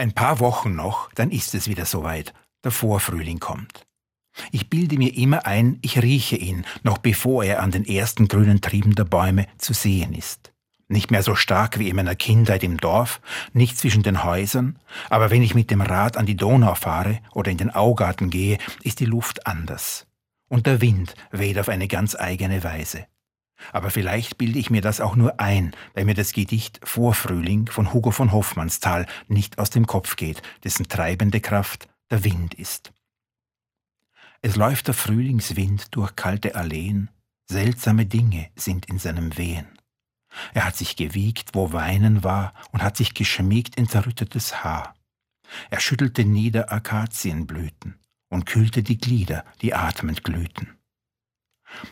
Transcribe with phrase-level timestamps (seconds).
[0.00, 2.32] Ein paar Wochen noch, dann ist es wieder soweit.
[2.64, 3.86] Der Vorfrühling kommt.
[4.50, 8.62] Ich bilde mir immer ein, ich rieche ihn, noch bevor er an den ersten grünen
[8.62, 10.54] Trieben der Bäume zu sehen ist.
[10.88, 13.20] Nicht mehr so stark wie in meiner Kindheit im Dorf,
[13.52, 14.78] nicht zwischen den Häusern,
[15.10, 18.56] aber wenn ich mit dem Rad an die Donau fahre oder in den Augarten gehe,
[18.82, 20.06] ist die Luft anders.
[20.48, 23.04] Und der Wind weht auf eine ganz eigene Weise.
[23.72, 27.92] Aber vielleicht bilde ich mir das auch nur ein, weil mir das Gedicht Vorfrühling von
[27.92, 32.92] Hugo von Hoffmannsthal nicht aus dem Kopf geht, dessen treibende Kraft der Wind ist.
[34.42, 37.10] Es läuft der Frühlingswind durch kalte Alleen,
[37.50, 39.66] seltsame Dinge sind in seinem Wehen.
[40.54, 44.94] Er hat sich gewiegt, wo Weinen war, und hat sich geschmiegt in zerrüttetes Haar.
[45.68, 50.76] Er schüttelte nieder Akazienblüten und kühlte die Glieder, die atmend glühten.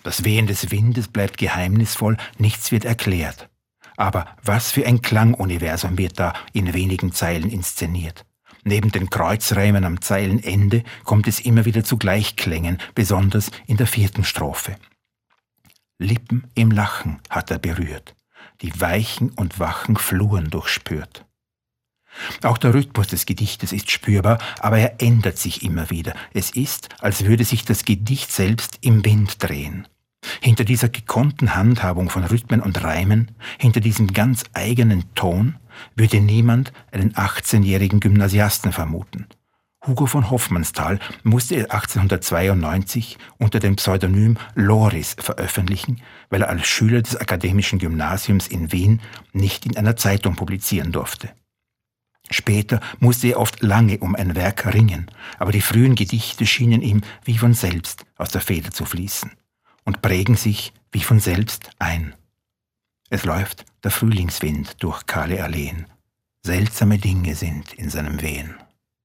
[0.02, 3.48] Das Wehen des Windes bleibt geheimnisvoll, nichts wird erklärt.
[3.96, 8.24] Aber was für ein Klanguniversum wird da in wenigen Zeilen inszeniert.
[8.64, 14.24] Neben den Kreuzreimen am Zeilenende kommt es immer wieder zu Gleichklängen, besonders in der vierten
[14.24, 14.76] Strophe.
[15.98, 18.14] Lippen im Lachen hat er berührt,
[18.60, 21.24] die weichen und wachen Fluren durchspürt.
[22.42, 26.14] Auch der Rhythmus des Gedichtes ist spürbar, aber er ändert sich immer wieder.
[26.32, 29.86] Es ist, als würde sich das Gedicht selbst im Wind drehen.
[30.40, 35.56] Hinter dieser gekonnten Handhabung von Rhythmen und Reimen, hinter diesem ganz eigenen Ton,
[35.94, 39.26] würde niemand einen 18-jährigen Gymnasiasten vermuten.
[39.86, 47.00] Hugo von Hoffmannsthal musste er 1892 unter dem Pseudonym Loris veröffentlichen, weil er als Schüler
[47.00, 49.00] des Akademischen Gymnasiums in Wien
[49.32, 51.30] nicht in einer Zeitung publizieren durfte.
[52.30, 57.02] Später musste er oft lange um ein Werk ringen, aber die frühen Gedichte schienen ihm
[57.24, 59.30] wie von selbst aus der Feder zu fließen
[59.84, 62.14] und prägen sich wie von selbst ein.
[63.10, 65.86] Es läuft der Frühlingswind durch kahle Alleen.
[66.42, 68.54] Seltsame Dinge sind in seinem Wehen.